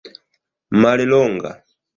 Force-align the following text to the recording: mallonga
mallonga 0.81 1.51